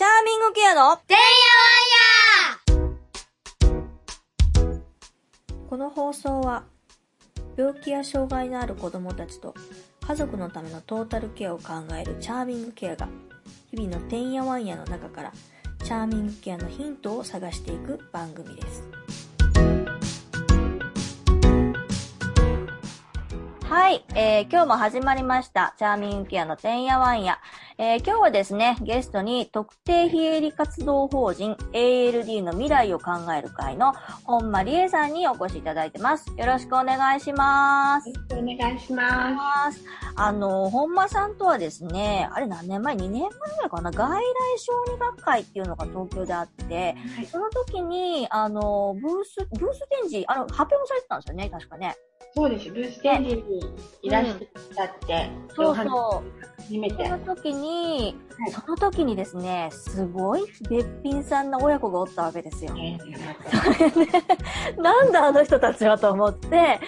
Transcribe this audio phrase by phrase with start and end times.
[0.00, 1.20] チャーミングケアのてんや
[2.78, 2.96] わんや
[5.68, 6.64] この放送は
[7.54, 9.52] 病気や障害のある子供たちと
[10.06, 13.10] 家族のためのトータルケアを考えるチャーミングケアが
[13.70, 15.34] 日々のてんやわんやの中から
[15.84, 18.99] チャーミングケアのヒントを探していく番組です。
[23.70, 25.76] はい、えー、今日も始まりました。
[25.78, 27.38] チャーミングケアのてんやわんや。
[27.78, 33.92] えー、今日はですね、ゲストに特定非営利活動法人 ALD の未来を考える会の
[34.24, 36.28] 本間理恵さんにお越しいただいてます。
[36.36, 38.08] よろしくお願いします。
[38.08, 39.70] よろしくお願いしま
[40.16, 43.92] あの、本間さんとはですね、あれ何年前 ?2 年前ぐらいかな？
[43.92, 44.24] 外来
[44.58, 47.14] 小児学会っていうのが東京であって、す。
[47.14, 51.94] はい、その時に、あの、ブース、ブース展示、あの、発表もされてたんですよね、確かね。
[52.34, 52.70] そうです。
[52.70, 53.60] ブース展示に
[54.02, 56.59] いらしてくだって、そうそう。
[56.78, 57.06] めて。
[57.06, 62.74] その時に、はいその時にですね、すごいべっぴんさんな親子がおったわけですよ。
[62.74, 66.80] えー なんだあの人たちはと思って、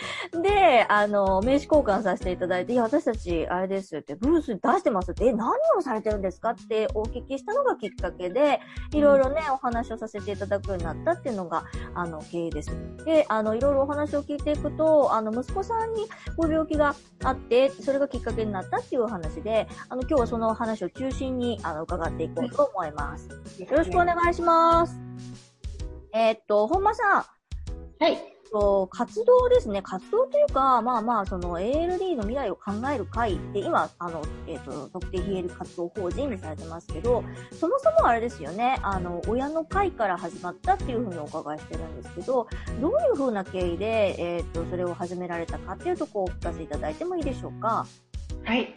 [0.42, 8.60] で、あの、名刺交換させていただいて、いや、私たち、あれですって、ブースに出してますって、え、何をされてるんですかってお聞きしたのがきっかけで、
[8.92, 12.70] いろいろね、お話をさせていただくようになったっていうのが、あの、経緯です。
[13.04, 16.06] で、あの、いろいろお話を聞いていくと、あの、息子さんに
[16.36, 23.28] ご病気があって、それがきっかけになったっていうお話で、あの、今日はその話を中心に、あの、伺っていこうと思います。
[23.60, 24.98] よろしくお願いします。
[26.14, 27.24] えーっと、本間さん、
[28.02, 28.32] はい。
[28.52, 29.82] と活動ですね。
[29.82, 37.24] 活動というか、まあまあ、その ALD の未来を考える会って、今、あの、えっ、と、特定非営利活動法人にされてますけど、
[37.58, 42.46] そもそもあれですよね、あの、親の会から始まったっていうふうにお伺いしてるんですけど、
[42.80, 47.86] どういうふうな経緯で、えっ、と、それを始められたかっていうところをお聞かせいただいてもいいでしょうか？
[48.44, 48.74] はい。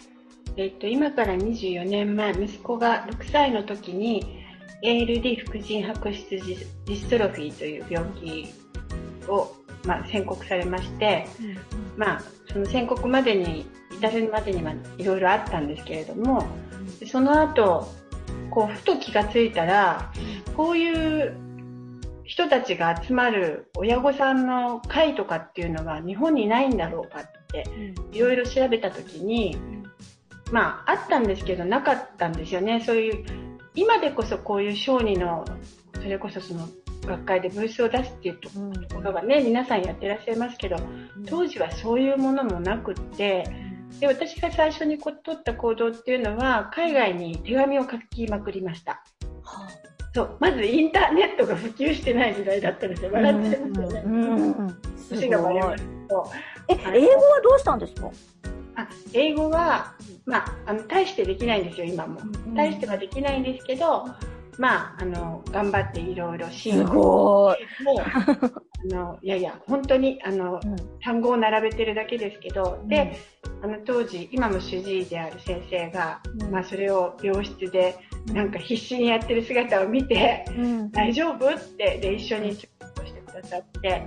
[0.58, 4.44] えっと、今から24年前、息子が6歳の時に、
[4.84, 8.54] ALD 副腎白質ディストロフィーという病気
[9.28, 11.28] を、まあ、宣告されまして、
[11.98, 16.46] まあ、その宣告までに、至るまでにはいろいろあったんですけれども、
[17.00, 17.88] でその後、
[18.52, 20.12] こう、ふと気がついたら、
[20.56, 21.36] こういう
[22.24, 27.66] 人たちが集まる親御さんの会とかっていうのが日本にないんだろうかって、
[28.12, 29.58] いろいろ調べたときに、
[30.56, 32.82] まあ、あったんですけど、なかったんですよね。
[32.86, 33.26] そういう、
[33.76, 35.44] 今でこそこういう小児の、
[36.02, 36.66] それこそその、
[37.06, 40.78] 学会でブースを出すっていうとうんころがね、皆さんやってらっしゃいますけど、
[41.28, 43.44] 当時はそういうものもなくって、
[44.00, 49.04] で、私が最初にこ取った行動っていうのは、海外に手紙を書きまくりました。
[49.44, 49.68] は
[50.14, 53.12] そう、まずインターネットが普及してない時代だったんですよ。
[53.14, 54.04] あ笑っちゃいますよね。
[54.06, 54.10] う
[54.64, 54.78] ん。
[54.98, 55.84] す年がバレごいます。
[56.08, 56.32] と。
[56.70, 58.10] え、英語はどうしたんですか？
[58.76, 59.94] あ英語は、
[60.26, 62.20] まあ、あの、大してできないんですよ、今も。
[62.54, 64.06] 大してはできないんですけど、
[64.58, 67.84] まあ、あの、頑張っていろいろ支援すごい。
[67.84, 70.60] もうあの、いやいや、本当に、あの、
[71.04, 73.18] 単語を並べてるだけですけど、で、
[73.62, 76.52] あの、当時、今も主治医である先生が、うん。
[76.52, 77.98] まあ、それを病室で、
[78.34, 81.54] なんか必死にやってる姿を見て、うん、大丈夫？
[81.54, 82.58] って、で、一緒に
[83.36, 84.04] ださって、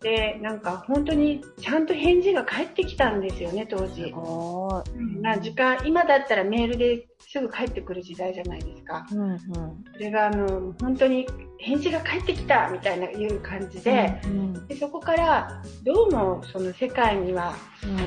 [0.00, 4.10] で、なんか本当にちゃんと返事が返ってきたんですよね、当す時。
[4.10, 5.20] ごい。
[5.20, 9.06] な時間、今だったらメールですぐ返ってくる時代じゃないですか。
[9.12, 9.38] うんうん。
[9.92, 11.26] それが、あの、本当に
[11.58, 17.54] 返事が返ってきたみたいないう感じで、うんでそこから、どうもその世界には、
[17.84, 18.06] うんあ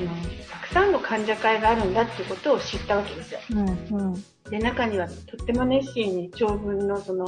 [0.50, 3.40] たくさんの患者会があるんだっていうことを知ったわけですよ。
[3.50, 4.24] うんうん。
[4.50, 7.26] で、中にはとっても熱心に長文のその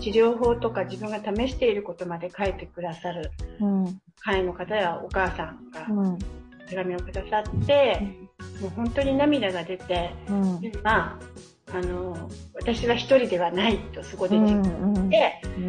[0.00, 3.30] 治療法とか自分が試していることまで書いてくださる
[3.60, 4.00] うん。
[4.20, 6.18] 会の方やお母さんがうん。
[6.68, 8.00] 手紙をくださって、
[8.60, 10.10] もう本当に涙が出て、
[10.82, 11.18] ま
[11.72, 15.08] あ、あの、私は一人ではないとそこでうん自分うん。
[15.08, 15.63] で、うん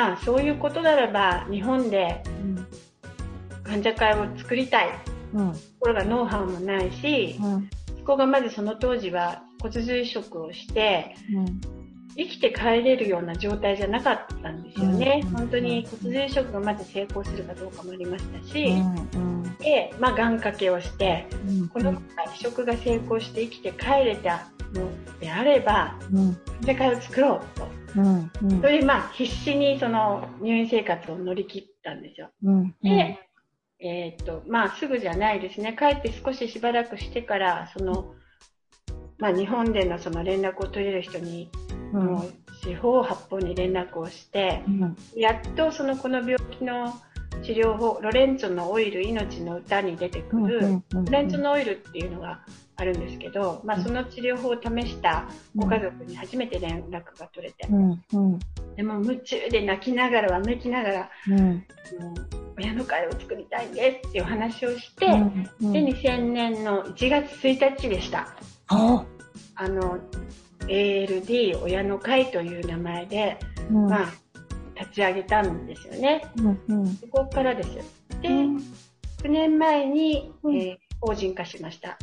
[0.00, 2.22] まあそういうことならば日本で
[3.62, 4.88] 患者会を作りたい。
[5.34, 11.60] うんところがノウハウもないし、うんそこがまずその当時は骨髄移植をして、うん
[12.16, 15.20] 生きて帰れるような状態じゃなかったんですよね。
[15.24, 18.64] うん本当に骨髄移植がまず成功するかどうかもありましたし、
[19.14, 24.88] うんで、まあ、願掛けをして、うんこの子が移植が成功して生きて帰れたの
[25.20, 27.79] であれば、うん世界を作ろうと。
[27.96, 28.60] うんうん。
[28.60, 32.30] それで、まあ、必死にその入院生活を乗り切ったんですよ。
[32.44, 33.18] うんで、
[33.80, 35.76] えーっと、まあ、すぐじゃないですね。
[35.78, 38.14] 帰って少ししばらくしてから、その、
[39.18, 41.50] まあ、日本でのその連絡を取れる人に、
[41.92, 42.04] うん。
[42.04, 42.32] もう、
[42.62, 44.96] 四方八方に連絡をして、うん。
[45.16, 46.94] やっとそのこの病気の
[47.42, 51.04] 治療法、ロレンツォのオイル、命の歌に出てくる、うんうん。
[51.06, 52.44] ロレンツォのオイルっていうのが
[52.80, 58.04] あるんですけど、まあ、その治療法を試したご家族に初めて連絡が取れて、うん。
[58.12, 58.38] うん。
[58.74, 61.38] でも夢中で泣きながらわめきながら、うん。
[61.38, 61.64] もう
[62.56, 65.06] 親の会を作りたいんですっていう話をして、
[65.60, 65.72] うん。
[65.72, 68.34] で、2000年の1月1日でした。
[68.68, 69.04] あ
[69.56, 69.98] あの、
[70.66, 73.38] ALD 親の会という名前で、
[73.70, 73.86] うん。
[73.88, 74.10] まあ、
[74.78, 76.22] 立ち上げたんですよね。
[76.38, 76.60] うん。
[76.68, 76.96] うん。
[76.96, 77.68] そこからです。
[78.22, 78.74] で、うん
[79.22, 81.98] 9年前に、うんえー法人化しました。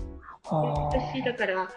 [0.56, 1.70] 私、だから、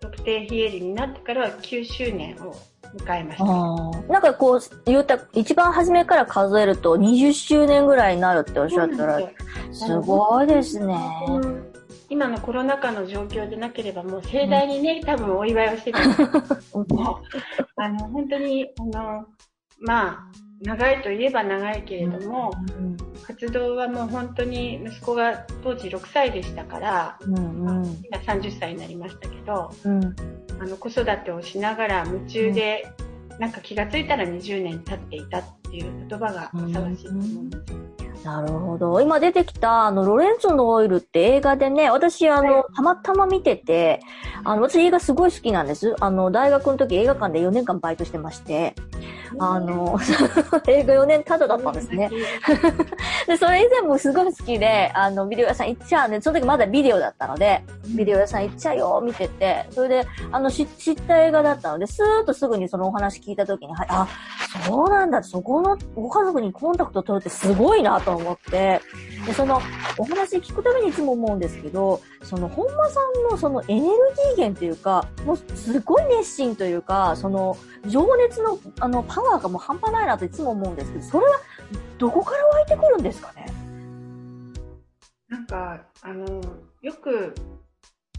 [0.00, 2.54] 特定非営利になってからは9周年を
[2.98, 4.02] 迎えましあ。
[4.06, 4.12] た。
[4.12, 9.20] なんかこう、言った、一番初めから数えると20周年ぐらいになるっておっしゃったら
[9.72, 10.96] すごいですね。
[11.28, 11.72] うん
[12.08, 16.24] 今のコロナ禍の状況でなければ、もう盛大にね、多分お祝いをしてたんですけ
[16.72, 17.20] ども、
[17.76, 19.26] あの、本当に、あの、
[19.80, 20.18] まあ、
[20.62, 22.96] 長いといえば長いけれども、うん。
[23.26, 27.34] 活動はもう本当に息子が当時6歳でしたから、うん。
[27.36, 27.40] う
[27.86, 28.04] ん。
[28.04, 30.16] 今30歳になりましたけど、うん。
[30.60, 32.86] あの子育てをしながら夢中で、
[33.38, 38.05] なんか気がついたら20年経っていたっていう言葉がふさわしいと思うんですよ。
[38.26, 39.00] なるほど。
[39.00, 44.00] 今出てきた、あの、ロレンツォのオイルって映画でね、私、あの、たまたま見てて、
[44.42, 45.94] あの、私映画すごい好きなんです。
[46.00, 48.74] あの、大学の時映画館で4年間バイトしてまして、
[49.38, 49.96] あの、
[50.66, 52.10] 映画4年ただだったんですね。
[53.28, 56.20] で、それ以前もすごい好きで、あの、ビデオ屋さん行っちゃうね。
[56.20, 57.62] その時まだビデオだったので、
[57.96, 64.08] ビデオ屋さん行っちゃうよ、見てて、それで、あの、し知った映画だったので、スーッとすぐにそのお話聞いた時に、はい、あ、
[64.64, 68.80] そうなんだ、そこのご家族にコンタクト取るってすごいなと思って、
[69.26, 69.60] で、その、
[69.98, 77.56] お話聞くたびにいつも思うんですけど、その、本間さんのそのエネルギー源というか、もうすごい熱心というか、その、
[77.86, 81.38] 情熱の、あの、パワーがもう半端ないなといつも思うんですけど、それは、
[81.98, 83.46] どこから湧いてくるんですかね？
[85.28, 86.40] なんか、あの、
[86.82, 87.34] よく、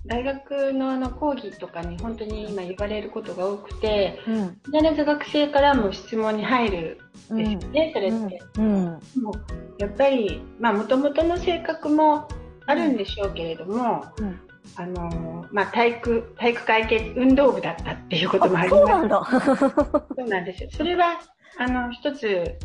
[0.05, 4.61] 大学のあの講義とかに本当に今言われることが多くて、うん。
[4.71, 7.01] 必ず学生からも質問に入る
[7.33, 8.41] んですよね、それって。
[8.57, 8.85] うん。
[9.21, 9.33] もう
[9.79, 12.27] やっぱり、まあ、もともとの性格も
[12.65, 14.39] あるんでしょうけれども、うん
[14.75, 18.81] あの、まあ、体育、体育会系運動部だったっていうこともああ、ります。
[18.81, 19.27] そうなんだ。
[20.17, 20.69] そうなんですよ。
[20.71, 21.19] それは、
[21.57, 22.57] あの、一つ、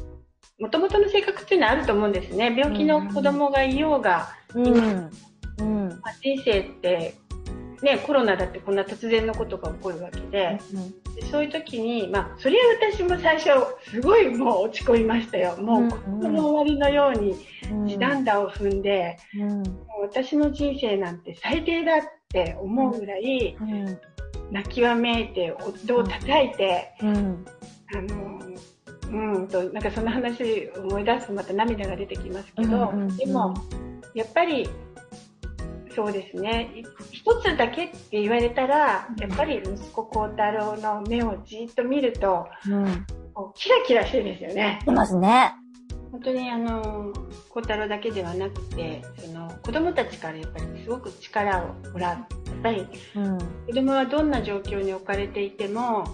[0.58, 2.55] もともとの性格っていうのはあると思うんですね。
[2.56, 5.11] 病気の子供がいようが、うん。
[5.58, 5.88] うん。
[5.88, 7.14] まあ人生って、
[7.82, 10.58] ね、コロナだってこんな突然のことが起こるわけで、
[11.17, 13.50] でそういう時に、まあ、それは私も最初、
[13.90, 15.56] すごいもう落ち込みましたよ。
[15.56, 15.99] もう、こ
[16.29, 17.34] の終わりのように、
[17.88, 19.49] 地団打を踏んで、うん。
[19.49, 19.62] も
[19.99, 23.99] う私の人生なんて最低だって思うぐらい、うん。
[24.52, 27.44] 泣きわめいて、夫を叩いて、うん。
[27.94, 28.43] あの、
[29.11, 33.55] うんと、なんかその話思い出すとまた涙が出てきますけど、うんうんうんでも、
[34.14, 34.69] やっぱり、
[35.94, 43.06] そうですね、い一つだけって言われたら、やっぱり息子幸太郎の目をじっと見ると、うん。
[43.55, 44.81] キラキラしてるんですよね。
[44.87, 45.55] いますね。
[46.11, 47.12] 本当にあの、
[47.49, 52.17] 幸太郎だけではなくて、その子供たちからやっぱりすごく力をもらう。
[52.17, 52.27] や
[52.59, 52.87] っぱり
[53.17, 53.39] うん。
[53.67, 56.05] 子供はどんな状況に置かれていても、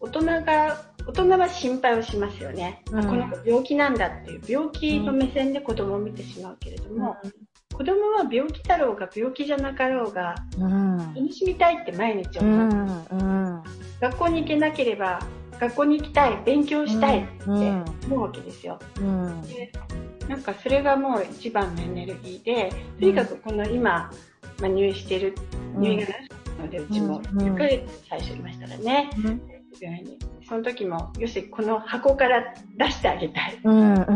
[0.00, 2.82] 大人が、大人は心配をしますよね。
[2.92, 7.16] うんこの子病気なんだっていう病気の目線で子供を見てしまうけれども、
[7.78, 11.14] 子供は病気だろうが病気じゃなかろうが、うん。
[11.14, 12.58] 楽しみたいって毎日う思う。
[12.66, 13.06] ん。
[13.12, 13.14] う
[13.60, 13.62] ん。
[14.00, 15.20] 学校に行けなければ、
[15.60, 18.80] 学校に行きたい、勉強したいってうん思うわけですよ。
[18.98, 19.42] うん。
[19.42, 19.70] で
[20.28, 24.10] なんかそれがもう一番のエネルギーで、とにかくこの今、
[24.60, 25.36] まあ、入院してる、
[25.76, 26.06] 入院が
[26.58, 29.08] なので、うちもうん1ヶ月最初いましたらね、
[29.86, 30.18] に。
[30.48, 33.60] その時も、よし、この箱から出してあげたい。
[33.62, 33.94] うん。
[33.94, 34.12] う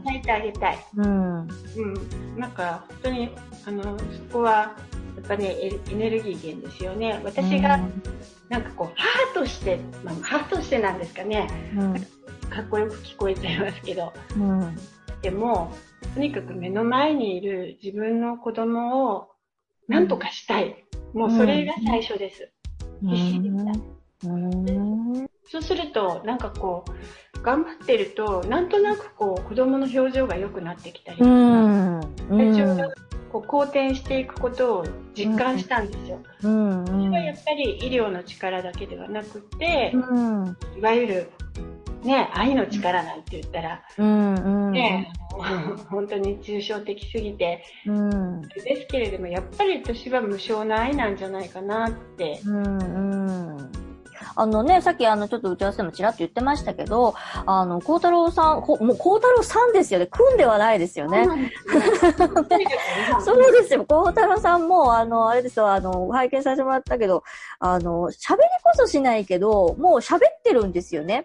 [0.00, 0.04] ん。
[0.04, 0.78] 泣いてあげたい。
[0.96, 1.06] うん。
[1.06, 1.48] うん。
[2.38, 3.30] なんか、本当に、
[3.66, 4.76] あの、そこは、
[5.16, 7.20] やっぱりエエネルギー源ですよね。
[7.24, 7.78] 私が、
[8.48, 11.48] なんかこう、母として、まあ、母としてなんですかね。
[11.76, 11.94] うん。
[12.48, 14.12] かっこよく聞こえちゃいますけど。
[14.36, 14.76] うん。
[15.20, 15.72] でも、
[16.14, 19.28] とにかく目の前にいる自分の子供を
[19.88, 20.84] 何とかしたい。
[21.14, 22.50] もうそれが最初です。
[23.02, 24.28] 必死でした。
[24.28, 24.91] うん。
[25.44, 32.00] そうすると、なんかこう、頑張ってると、なんとなくこう、子供の表情が良くなってきたりとうか、ん。
[32.30, 32.88] 体調が
[33.32, 36.22] こう好転していくことを実感したんですよ。
[36.42, 36.86] うん。
[36.86, 40.56] それはやっぱり医療の力だけではなくて、うん。
[40.76, 41.30] いわゆる、
[42.02, 44.72] ね、愛の力なんて言ったら、うん。
[44.72, 45.12] ね、
[45.90, 48.42] 本当に抽象的すぎて、うん。
[48.42, 52.40] ですけれども、やっぱり私は無償の愛なんじゃないかなって。
[52.44, 53.11] うん。
[54.36, 54.42] うん。
[54.42, 57.14] あのね、さっきあの、ちょっと打ち合わせでもちらっと言ってましたけど、
[57.46, 60.06] あの、孝太郎さん、こもう孝太郎さんですよね。
[60.06, 61.26] 組んではないですよね。
[63.24, 63.84] そうですよ。
[63.84, 67.22] 孝太郎さんも、あの、あれですよ、あの、拝見させてもらったけど、
[67.58, 71.24] あの、喋りこそしないけど、もう喋ってるんですよね。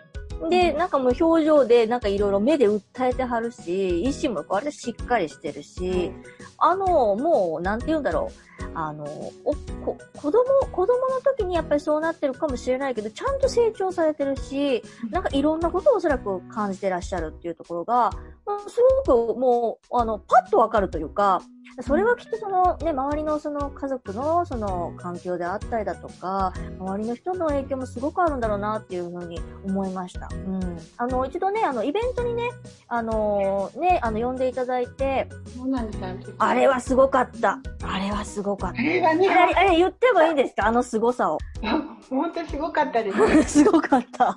[0.49, 6.11] で、なんかもう表情で、なんかいろいろ目で訴えてはるし、意志もあれしっかりしてるし、
[6.57, 8.47] あの、もう、なんて言うんだろう。
[8.73, 9.05] あの、
[9.43, 9.53] お、
[9.83, 18.11] こ、子供、子供の時にやっぱりそうなってるかもしれないけど、ちゃんと成長されてるし、なんかいろんなことをおそらく感じてらっしゃるっていうところが、
[18.45, 21.41] まあ、すごくもう、あの、パッとわかるというか、
[21.81, 30.26] それはきっとそのね、周りのその家族のその環境であったりだとか、周りの人の影響もすごくあるんだろうなっていうふうに思いました。
[30.31, 30.77] うん。
[30.97, 32.49] あの、一度ね、あの、イベントにね、
[32.87, 35.27] あのね、あの、呼んでいただいて、
[36.39, 37.59] あれはすごかった。
[37.83, 38.79] あれはすごかった。
[38.79, 40.67] あれはね、あ言ってもいいですか？
[40.67, 41.37] あの凄さを。
[42.09, 43.11] 本当すごかったで
[43.43, 43.63] す。
[43.63, 44.35] すごかった。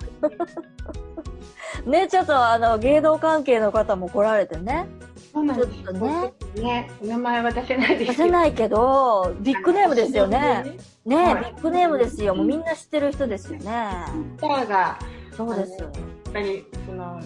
[1.85, 4.87] ね、ちょっとあの、芸能関係の方も来られてね。
[5.33, 6.33] そうなんですちょっとね。
[6.55, 8.11] ね、お名前は出せないです。
[8.11, 10.75] 出せないけど、ビッグネームですよね。。
[11.05, 12.35] ね、はいビッグネームですよ。
[12.35, 14.03] もうみんな知ってる人ですよね。
[14.37, 14.97] スターが、や
[15.35, 15.83] そうです。
[16.31, 17.21] っぱり、その、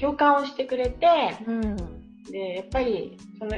[0.00, 1.06] 共感をしてくれて、
[1.46, 1.76] うん。
[2.30, 3.52] で、やっぱり、その、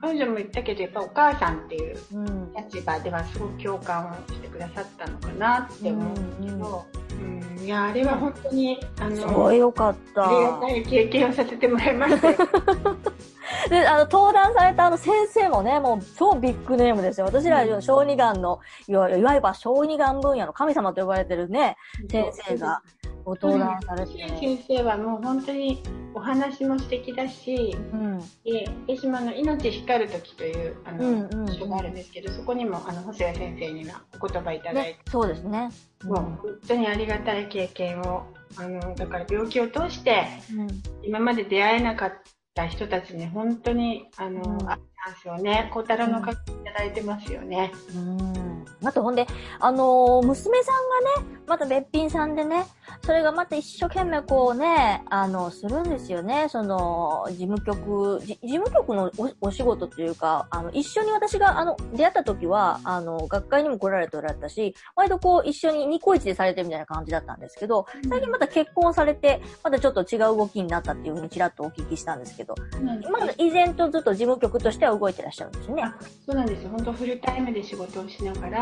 [0.00, 2.52] 彼女も言ったけど、やっぱお母さんっていううん。
[2.52, 6.84] 立場ではすごく共感をしてくださったのかなって思うんですけど、
[7.58, 10.28] うん、いや、あれは本当に、あの、すごいよかった。
[10.28, 12.38] ありがたい経験をさせてもらいましたよ。
[13.70, 17.26] で、あの、登壇されたあの先生もね、もう超ビッグネームですよ。
[17.26, 21.76] 私ら小児がんの、いわいわば小児がん分野の神様と呼ばれてるね、
[22.10, 22.82] 先生が
[23.24, 24.28] ご登壇されて。
[24.38, 25.82] 先生はもう本当に
[26.14, 28.20] お話も素敵だし、うん。
[28.44, 35.70] で私もあの命光る時というあの、うんうん書があるんですけど、そこにもあの細谷先生にはお言葉いただいねて、、そうですね。
[36.04, 36.38] うんもう本
[36.68, 38.26] 当にありがたい経験を
[38.58, 40.68] あのだから病気を通してうん
[41.02, 42.12] 今まで出会えなかっ
[42.54, 47.72] た人たちに本当にあの、うんあチャンスをね孝太郎のおかげでいただいてますよね。
[47.94, 48.53] うん。
[48.84, 49.26] あとほんで、
[49.60, 52.64] あのー娘さんがね、またべっぴんさんでね、
[53.04, 56.46] それがまた一生懸命こうね、あの、するんですよね。
[56.48, 72.54] その、事務局、じ事務局のおお仕事というか、あの、一緒に私が、あの、出会った時は、あの、学会にも来られておられたし、割とこう、一緒にニコイチでされてるみたいな感じだったんですけど、最近また結婚されて、またちょっと違う動きになったっていうふうにちらっとお聞きしたんですけど、
[73.10, 75.82] まだ依然とずっと事務局としては動いてらっしゃるんですよね。
[75.82, 75.94] あ
[76.24, 78.53] そうなんですよ本当フルタイムで仕事をしながら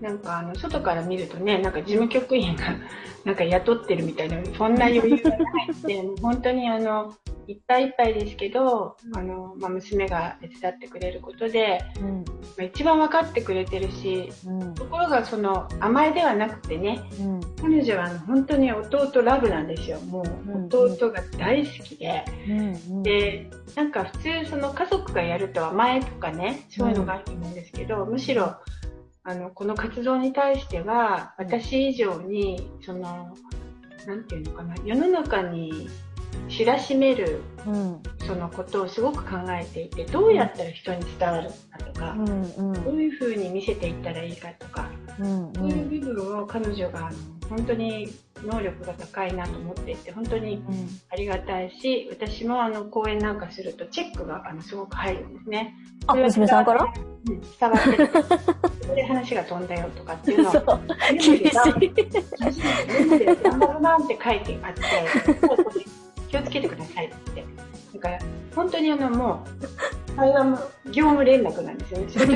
[0.00, 2.76] なんかあの外から見るとねなんか事務局員が
[3.24, 5.40] なんか雇ってるみたいなそんな余裕がない
[5.72, 7.14] って 本当にあの
[7.48, 12.24] いっぱいいっぱいですけど、あのまあ、娘が手伝ってくれることで、うん。
[12.24, 12.24] ま
[12.60, 14.74] あ、一番分かってくれてるしうん。
[14.74, 17.40] ところがその甘えではなくてねうん。
[17.60, 22.24] 彼女はあの本当に弟ラブなんですよもうんう弟が大好きで。
[22.48, 23.02] うん。
[23.02, 28.56] でなんか普通その家族がやると甘えとかねそういうのがあると思うんですけど、むしろ
[29.24, 33.36] あのこの活動に対しては私以上にその
[34.06, 35.88] なんていうのかな世の中に
[36.48, 38.02] 知らしめるうん。
[38.26, 42.84] そのことをすごく考えていてどうやったら人に伝わるかとか、うん。
[42.84, 45.52] どういうふうに見せていったらいいかとか、うん。
[45.54, 47.10] そういう部分を彼女が
[47.52, 48.08] 本当に
[48.46, 50.64] 能力が高いなと思っていて本当に
[51.10, 55.74] ありがたいし、私もあの講演なんかするとチェックがあのすごく入るんですね。
[56.06, 56.84] あ、娘さんから？
[56.84, 58.10] うん伝わってる。
[58.10, 60.52] そこで話が飛んだよとかっていうのを
[61.12, 61.40] 厳しい。
[63.18, 64.82] で頑張ろうなって書いてあって、
[66.28, 67.44] 気をつけてくださいって。
[67.94, 68.18] だから
[68.54, 69.44] 本当にあのも
[70.12, 70.56] う、会話も
[70.86, 72.08] 業務連絡なんですよね。
[72.08, 72.26] それ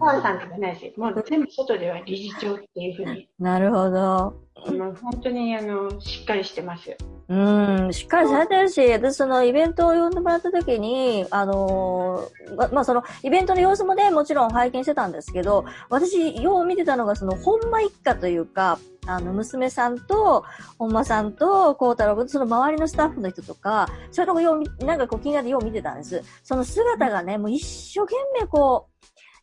[0.00, 4.46] お母さんとかないし、もう全部外では理事長っていうふうに、なるほど。
[4.72, 6.96] もう本当にあのしっかりしてます。
[7.28, 20.44] うん、しっかりされてるし、私そのイベントを呼んでもらった時に、あのーま、まあ、そのイベントの様子もね、もちろん拝見してたんですけど、私、よう見てたのがその本間一家というか、あの、娘さんと、
[20.78, 26.22] 本間さんと、孝太郎君と、その周りのスタッフの人とか、そういうよう見、なんかこう気になってよう見てたんです。
[26.42, 28.96] その姿がね、もう一生懸命こう、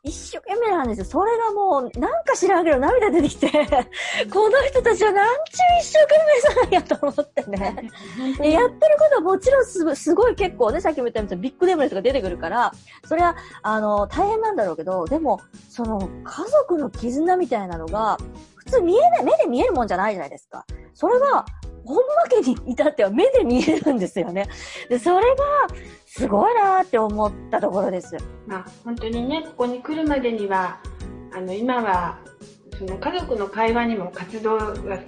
[0.06, 1.06] 一生懸命なんですよ。
[1.06, 3.50] それがもう、なんか知らんけど涙出てきて、
[4.34, 7.90] この人たちはなんちゅう一生懸命さんやと思ってね。
[8.38, 12.74] でやってることはもちろんすごすごい結構ね、さっきも言ったようにビッグネームの人が出てくるから、
[13.06, 18.18] それは、あの、大変なんだろうけど、でも、その、家族の絆みたいなのが、
[18.56, 20.66] 普通見えない、目で見えるもんじゃないじゃないですか。
[20.94, 21.46] それが、
[21.86, 24.48] 本間家に至っては目で見えるんですよね。
[24.90, 25.68] で、それが、
[26.06, 28.16] すごいなーって思ったところです。
[28.48, 30.80] まあ、本当にね、ここに来るまでには、
[31.36, 32.20] あの、今は、
[32.74, 35.00] そその家族の会話にも活動が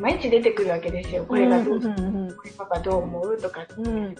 [0.00, 1.24] 毎日出てくるわけですよ。
[1.24, 3.66] これがどう、うんうんこれパパどう思うとか。
[3.78, 4.14] うん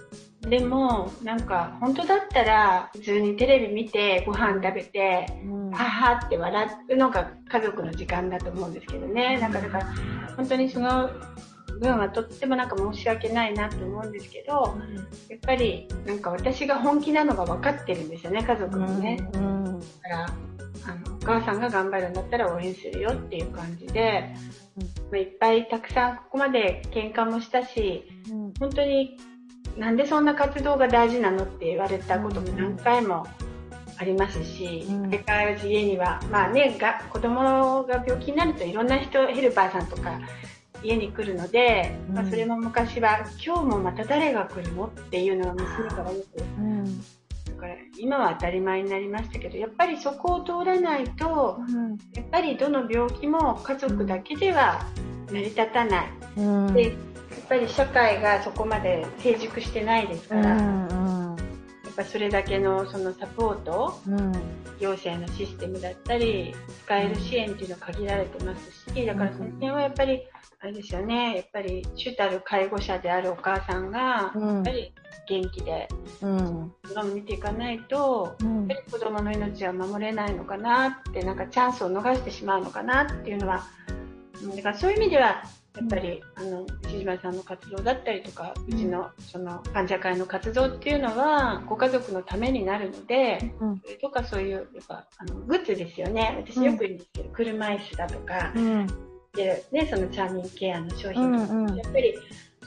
[0.49, 9.39] でも、なんか、本当だったら、普通にテレビ見て、ご飯食べて、うんははって笑うのが家族の時間だと思うんですけどね。
[9.41, 9.87] なんかだから、
[10.37, 11.09] 本当にその
[11.79, 14.77] 分はとってもなんか申し訳ないなと思うんですけど、
[15.29, 19.29] やっぱりなんか私が本気なのが分かってるんですよね、家族もね。
[19.35, 19.65] うん。
[19.65, 20.27] だから、
[20.87, 24.35] あの、お母さんが頑張るんだったら応援するよっていう感じで、
[25.11, 28.55] まあいっぱいたくさんここまで喧嘩もしたし、うん。
[28.59, 29.19] 本当に
[29.77, 33.27] なんでそんな活動が大事なのって言われたことも何回も
[33.97, 35.11] ありますし、うん。
[35.11, 40.21] 相変わらず家には、まあね、が子供が病気になるといろんな人、ヘルパーさんとか
[40.85, 42.31] 家に来るので、まあ、うん。
[42.31, 47.01] それも昔は今日もまた誰が来るのっていうのは娘からよくうん。
[47.01, 47.05] だ
[47.59, 51.59] から今は当たり前になりましたけどやっぱりそこを通らないと
[52.15, 54.87] やっぱりどの病気も家族だけでは
[55.31, 56.07] 成り立たない。
[56.37, 56.75] うん。
[56.75, 56.93] でやっ
[57.49, 60.57] ぱり社会がそこまで成熟してないですから、や
[61.95, 64.33] っぱりそれだけのそのサポートうん。
[64.81, 66.53] 行政のシステムだったり
[66.85, 70.23] 使える支援っていうのは限られてますしだからその辺はやっぱり
[70.61, 71.37] あれですよね。
[71.37, 74.55] やっぱり主たる介護者であるお母さんがうん。
[74.57, 74.93] やっぱり
[75.29, 75.89] 元気で
[76.23, 76.73] うん。
[76.89, 78.67] 子供を見ていかないとうん。
[78.67, 83.65] やっぱり子供の命は守れないのかなってなんかチャンスを逃してしまうのかなっていうのは
[84.43, 85.45] うんだからそういう意味では
[85.77, 93.79] やっぱり、あの石島さんの活動だったりとかうちのその患者会の活動っていうのはご家族のためになるので、うん。
[93.81, 96.45] それとかそういうやっぱあのグッズですよね。
[96.47, 98.53] 私よく言うんですけど、車椅子だとか。
[98.55, 98.87] うん。
[99.33, 101.77] で、ね、そのチャーミングケアの商う品とか、んうん。
[101.77, 102.15] やっぱり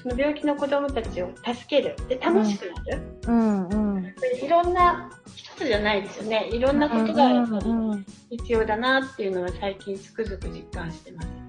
[0.01, 1.95] その病気の子供たちを助ける。
[2.09, 3.67] で楽しくなる、うん。
[3.69, 6.49] うんやっぱりいろんな一つじゃないですよね。
[6.51, 8.05] いろんなことがやっぱりうん。
[8.31, 11.47] 必要だなっていうのは最近つくづく実感してます。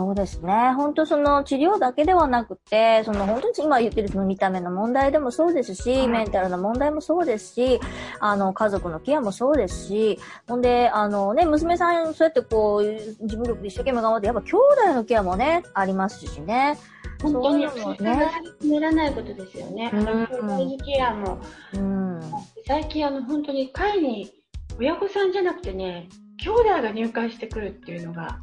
[0.00, 0.72] そうですね。
[0.76, 7.78] 本当その治療だけではなくて、その本当に今言ってるその見た目の問題でもそうですし、はいメンタルの問題もそうですし、
[8.18, 12.82] あの、家族のケアもそうですし、ほんで、あのね、娘さん、そうやってこう、
[13.22, 16.78] 自分力で一生懸命頑張って、やっぱ兄弟のケアもね、ありますしね。
[17.22, 18.30] 本当にそれがね。
[18.58, 19.90] 決めらないことですよね。
[19.92, 21.38] あのうん兄弟ケアも
[21.74, 22.20] うん。
[22.66, 24.32] 最近あの本当に会に
[24.78, 26.08] 親御さんじゃなくてね
[26.42, 28.38] 兄弟が入会してくるっていうのが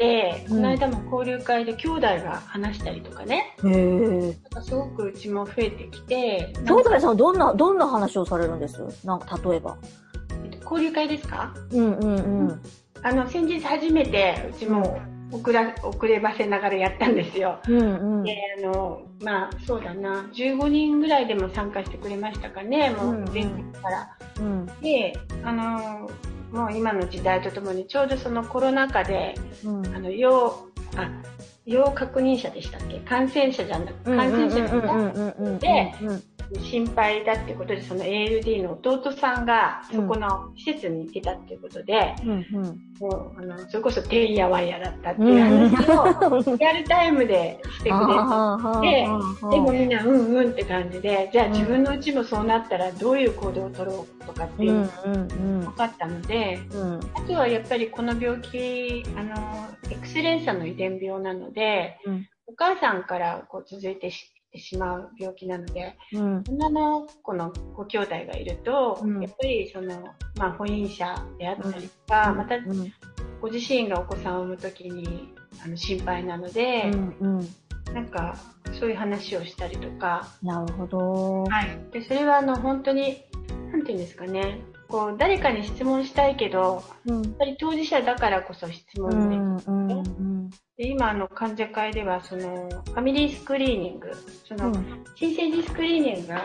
[0.00, 0.32] おー。
[0.32, 4.20] あって、うんこの間も交流会で兄弟が話したりとかねへー。
[4.22, 8.78] なんかすごくうちも増えてきて兄弟さんはどんな、どんな話をされるんです？
[9.04, 9.76] なんか、例えば。
[10.62, 11.54] 交流会ですか？
[11.72, 12.62] うんうんうん。
[13.02, 15.00] あの先日初めてうちも
[15.32, 17.58] 遅ら遅ればせながらやったんですよ。
[17.68, 18.22] うんうん。
[18.24, 24.16] であのまあそうだな15人ぐらいでも参加してくれましたかねもうんううん全国から。
[24.38, 24.66] うん。
[24.80, 26.10] であの
[26.52, 29.34] もう今の時代とともにちょうどそのコロナ禍で
[29.64, 29.86] うん。
[29.94, 31.10] あの要あ
[31.66, 32.98] 要確認者でしたっけ？
[33.00, 35.34] 感染者じゃなく感染者うんうん
[36.08, 36.22] うん
[36.58, 42.78] 心配だってことでその ALD の弟さんがそこの施設に行ってたっていうことで、うんうん。
[42.98, 48.06] もうあのそれこそてんやわんやだったっていう話をリアルタイムでしてくれ
[48.80, 48.90] て。
[48.90, 54.92] ででもみんなうんうんって感じでじゃあ自分のうちもそうなったらどういう行動を取ろうとかっていうのが
[55.70, 57.00] 分かったので、うん。
[57.14, 62.26] あとはやっぱりこの病気あの X 連鎖の遺伝病なので、うん。
[62.46, 64.10] お母さんからこう続いて
[64.54, 66.44] ししまう病気なのでうん。
[66.48, 69.20] 女の子のご兄弟がいると、うん。
[69.20, 70.02] やっぱりその、
[70.36, 72.92] まあ、婚姻者であったりとか、またうん。
[73.40, 75.32] ご自身がお子さんを産む時に
[75.64, 77.48] あの心配なので、うん
[77.94, 78.36] なんか
[78.78, 81.44] そういう話をしたりとか、なるほど。
[81.44, 83.24] はい、でそれはあの本当に
[83.72, 84.60] 何て言うんですかね。
[84.88, 87.22] こう誰かに質問したいけどうん。
[87.22, 90.04] やっぱり当事者だからこそ質う問できるんうんうん。
[90.04, 90.10] で
[90.86, 94.10] 今あの患者会ではそのファミリースクリーニング
[94.46, 94.72] その
[95.14, 96.44] 新生児スクリーニングが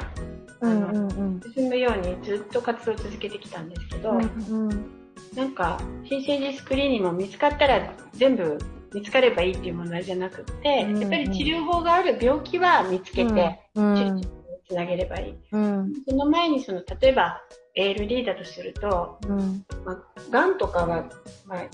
[0.62, 1.42] うんうんうん。
[1.54, 4.92] 進むようにずっと活動を続けてきたんですけど、うん
[5.36, 8.58] なんか新生児スクリーニングも見つかったら全部
[8.94, 14.28] 見つかればいいっていう問題じゃなくって、うんやっぱり治療法がある病気は見つけて、うん治療に
[14.68, 15.36] つなげればいい。
[15.52, 15.94] うん。
[16.08, 17.42] その前にその例えば
[17.78, 19.66] ALD だとすると、うん。
[19.86, 21.10] まあ、がんとかは、
[21.46, 21.70] まあ、い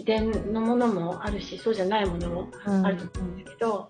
[0.00, 2.48] 遺伝のものもあるしそうじゃないものも
[2.84, 3.88] あると思うんですけど、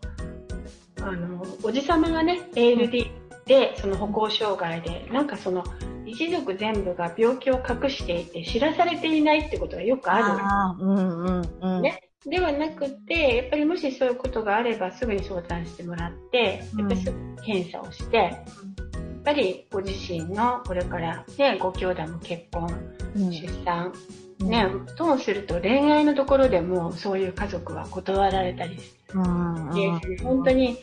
[1.01, 3.11] あのおじさまがね ALD
[3.47, 5.65] でその歩行障害でなんかその
[6.07, 10.19] 一族全部が病気を隠していて知らされていないってことがよくあ
[10.79, 10.85] る。
[10.85, 11.83] うんうんうん。
[11.83, 12.09] ね。
[12.27, 18.92] ではなくて、やっぱりもしそういうことがあればすぐに相談してもらって、やっぱりすぐ検査をして、やっ
[19.25, 22.69] ぱりご自身のこれからね、ご兄弟も結婚、
[23.17, 23.93] うん出産、
[24.41, 29.69] ね、ともすると恋愛のところでもそういう家族は断られたりして、うん。
[29.71, 30.01] うん。
[30.23, 30.79] 本当に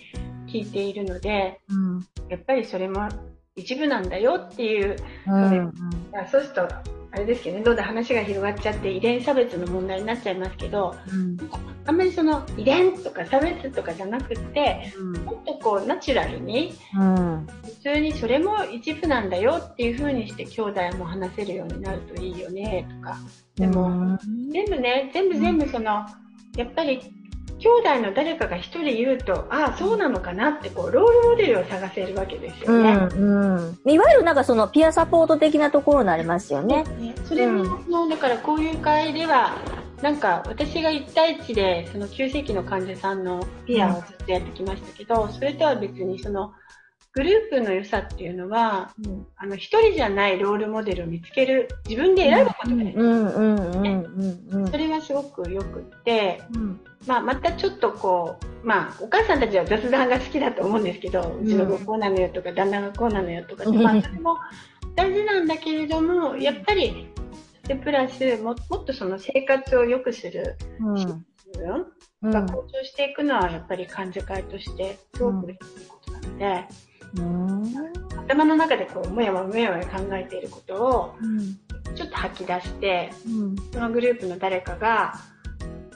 [0.47, 2.07] 聞いているので、うん。
[2.29, 3.09] やっぱりそれも
[3.55, 4.95] 一部なんだよっていう、
[5.27, 5.73] うん。
[6.31, 6.67] そうすると、
[7.11, 11.37] あれですけどね、どんどん話が広がっちゃって遺伝差別の問題になっちゃいますけど、うん。
[11.85, 15.11] あんまりその遺伝とか差別とかじゃなくって、うん。
[15.23, 17.47] もっとこうナチュラルに、うん。
[17.63, 23.17] 普通にそれも一部なんだよっていう風にして兄弟も話せるようになるといいよねとか。
[23.55, 24.19] でも、
[24.51, 26.05] 全部ね、全部全部その、
[26.57, 27.01] やっぱり
[27.59, 32.91] 兄弟の誰かが一人言うと、ああ、そうなのかなってこう、ロールモデルを探せるわけですよね。
[33.11, 33.77] うん。
[33.85, 33.91] うん。
[33.91, 36.83] いわゆるなんかそのピアサポート的なところになりますよね。
[36.99, 39.57] ねそれも、もうだから交流会では、
[40.01, 46.53] なんか私が1対1でその急性期の患者さんのピアをずっとやってきましたけど、それとは別にその
[47.11, 48.93] グループの良さっていうのは、
[49.35, 53.03] あの一人じゃないロールモデルを見つける、自分で選ぶことができる。
[53.03, 56.79] うんうんうんうんうんそれはすごくよくって、うん。
[57.07, 64.37] まあ、またちょっとこう、まあ、お母さんたちは雑談が好きだと思うんですけど、うちの子こうなのよとか、旦那がこうなのよとかって、うんまあ、 それも
[64.95, 67.07] 大事なんだけれども、やっぱり、
[67.67, 71.25] で、プラスも、もっとその生活を良くするうん。
[72.31, 75.57] が向上していくのは、やっぱり患者会として、すごくいい
[75.87, 76.65] ことなので、
[77.17, 78.23] うん。
[78.27, 81.59] 頭の中でこう、もやもやもやもや考えていることを、うん。
[81.95, 83.55] ちょっと吐き出して、うん。
[83.71, 85.13] そのグループの誰かが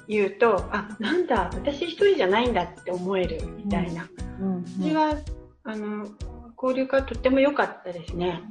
[0.07, 4.07] 言うと、あ、なんだ、私一人じゃないんだって思えるみたいな。
[4.39, 5.15] うんそれは、
[5.63, 6.07] あの、
[6.61, 8.41] 交流がとっても良かったですね。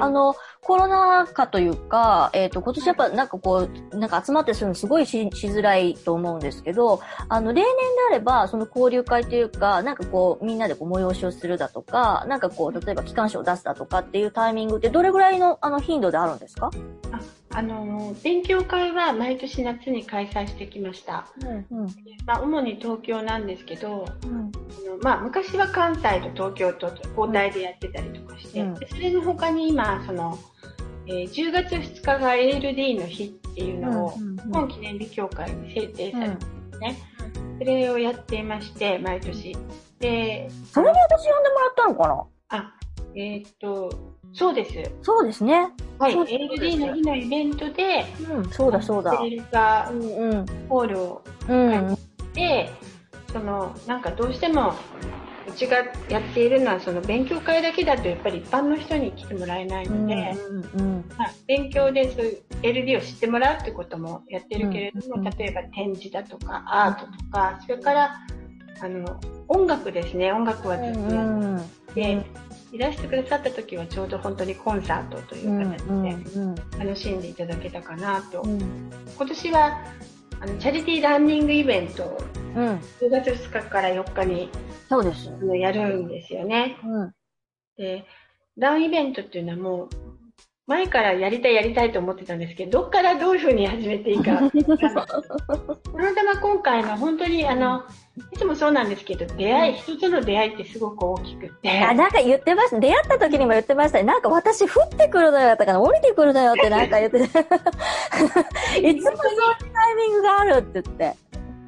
[0.00, 7.76] あの、コロナ禍というか、えっ、と、今年やっぱなんかこう、なんか集まってするのすごいししづらいと思うんですけど、あの、例年で
[8.10, 16.70] あれば、その交流会というか、なんかこう、みんなでこう催しをするだとか、なんかこう、例えば機関誌を出すだとかっていうタイミングってどれぐらいのあの頻度であるんですか？
[17.12, 17.20] あ
[17.62, 21.26] の、勉強会は毎年夏に開催してきました。
[21.40, 21.66] うん。
[21.70, 21.86] うん。
[22.26, 24.52] まあ、主に東京なんですけど、うん。
[24.86, 30.38] あのまあ、昔は関西と東京と交代でやってたりとかして、うんでそれの他に今、その、
[31.06, 36.40] えー10月2日が ALD の日っていうのを、日本記念日協会に制定されてで
[36.72, 36.98] すね、
[37.58, 39.56] それをやっていまして、毎年。
[40.00, 42.24] で、それで私呼んでもらったのかな？
[42.48, 42.74] あ、
[43.16, 43.90] えーっと、
[44.34, 44.72] そうです。
[45.02, 45.72] そうですね。
[45.98, 48.50] はい、そうです ALD の日のイベントで、うん。
[48.50, 49.10] そうだそうだ。
[49.12, 50.46] セールカうんうん。
[50.68, 51.96] ホールをうん。
[52.34, 52.70] で、
[53.32, 54.74] その、なんかどうしても、
[55.48, 55.78] うちが
[56.10, 60.34] やっているのは、その勉強会だけだとやっぱり一般の人に来てもらえないので、
[60.74, 61.04] うん。
[61.16, 68.20] まあ、勉強でそういう LD を知ってもらうってこともやってるけれども、うん例えば展示だとかアートとか、それから、
[68.82, 70.32] あの、音楽ですね。
[70.32, 71.56] 音楽はずっとやうん。
[71.56, 71.60] っ
[71.94, 72.22] て、
[72.76, 75.82] いらしてくださった時はちょうど本当にコンサートという形
[76.78, 78.42] で楽しんでいただけたかなと。
[78.44, 79.82] 今年は、
[80.40, 82.18] あの、チャリティーランニングイベントを
[82.54, 82.76] うん。
[83.00, 84.50] 10月2日から4日に
[84.90, 85.30] そうです。
[85.56, 86.78] やるんですよね。
[86.84, 87.12] うん。
[87.78, 88.04] で、
[88.58, 89.88] ランイベントっていうのはもう、
[90.66, 94.50] 前からやりたいやりたいと思ってたんですけど、どっからどういう風に始めていいか。
[94.50, 97.84] このたま今回の本当にあの、
[98.32, 101.70] いつもそうなんですけど、出会い、人との出会いってすごく大きくて。
[101.70, 102.80] あ、なんか言ってました。
[102.80, 104.04] 出会った時にも言ってましたね。
[104.04, 107.18] なんか私降ってくるのよだったかな降りてくるのよってなんか言って。
[107.22, 107.52] いつもそう
[108.82, 109.00] いう
[109.72, 111.16] タイミングがあるって言って。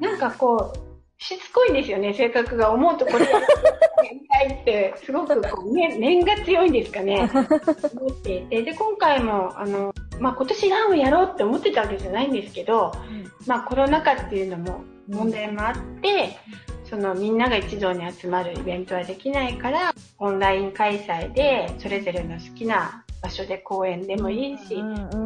[0.01, 0.88] なんかこう、
[1.19, 2.71] しつこいんですよね、性格が。
[2.71, 3.31] 思うとこれや
[4.11, 7.29] りたいって、すごくこう、ね、念が強いんですかね。
[7.99, 8.63] 思っていて。
[8.63, 12.93] で、今回も、あの、まあ、今年ランをやろうって思ってたわけじゃないんですけど、
[13.45, 16.37] まあ、コロナ禍っていうのも問題もあって、
[16.89, 24.75] そのみんなが一堂に集まるイベントはできないから、オンライン開催でそれぞれの好きな場所で公演でもいいし、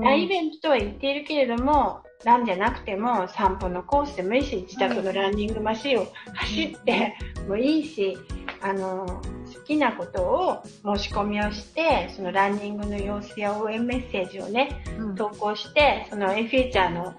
[0.02, 7.16] ランイベントとは言っているけれども、ランじゃなくても散歩のコースでもいいし、自宅のランニングマシンを走って
[7.48, 8.18] もいいし、
[8.62, 10.64] あの、好きなことを
[10.98, 14.84] 申し込みをして、そのランニングの様子や応援メッセージをね、
[15.18, 17.14] 投稿して、その A フィーチャーの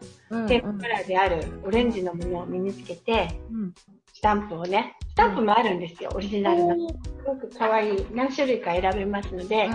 [0.48, 3.28] テープカラーであるオレンジのものを身につけて、
[4.12, 6.88] スタンプをね、スタンプもあるんですよ、オリジナルの。
[6.88, 9.68] すごく可愛い、何種類か選べますので、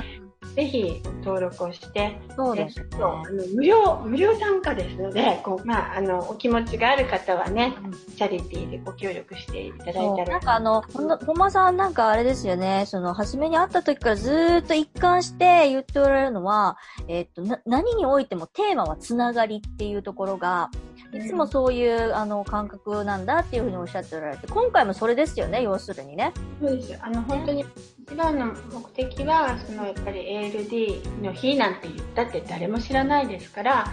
[0.59, 7.73] ぜひ登録をして、そうです、ね、そうあの無料、無料参加ですので、こうまあ、あの、お気持ちがある方はね、
[8.17, 10.25] チャリティーでご協力していただいたら。
[10.25, 20.69] なんかあの、ほんまさんなんかあれですよね、その、初めに会った時からずーっと一貫して言っておられるのは、えっと、な、何においてもテーマはつながりっていうところが、
[21.13, 26.33] いつもそういう、あの、感覚なんだっていうふうにおっしゃっておられて、今回もそれですよね、要するにね。
[26.61, 26.99] そうです。
[27.01, 27.65] あの、本当に、
[28.07, 33.85] 一番の目的は、その、やっぱり ALD の日なんて言ったって誰も知らないですから、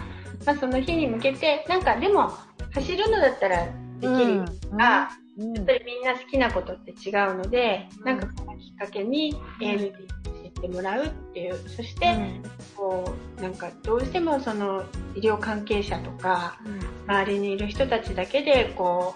[0.45, 2.31] まあ、その日に向けて、なんかでも、
[2.73, 4.45] 走るのだったらできる
[4.77, 9.93] が、うんやっぱりみんな好きなことって違うので、なんかこのきっかけに ALD
[10.57, 12.15] ってもらうっていう、そして、
[12.75, 14.83] こう、なんかどうしてもその
[15.15, 16.59] 医療関係者とか、
[17.07, 19.13] 周りにいる人たちだけでこ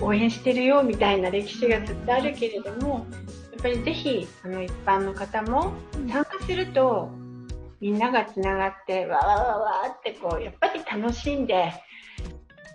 [0.00, 3.06] う、応援してるよみたいな歴史がずっとあるけれども、
[3.52, 5.72] やっぱりぜひ、あの、一般の方も
[6.08, 7.10] 参加すると、
[7.80, 11.72] みんながつながって、わーわーわーわーってこう、やっぱり楽しんで、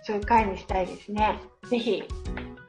[0.02, 1.38] そういう会にしたいですね。
[1.68, 2.02] ぜひ、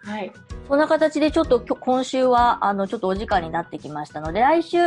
[0.03, 0.31] はい。
[0.67, 4.77] そんな形でちょっと今週は、あの、ちょっとお時間になってきましたので、来週、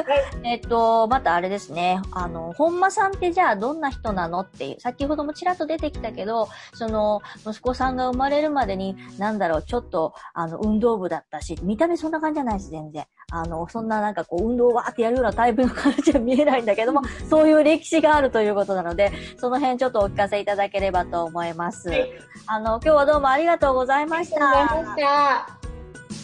[0.42, 13.04] えっと、またあれですね、あの、本間さんってじゃあどんな人なのっていう、先ほどもちらっと出てきたけど、その、息子さんが生まれるまでに、なんだろう、ちょっと、あの、運動部だったし、見た目そんな感じじゃないです、全然。
[13.30, 21.88] あの、そんななんかこう、運動をわーってやるようなタイプの感じは見えないんだけども、そういう歴史があるということなので、その辺ちょっとお聞かせいただければと思います。
[21.88, 22.10] はい
[22.46, 24.50] あの、今日はどうもありがとうございました。
[24.50, 26.23] ありがとうございました。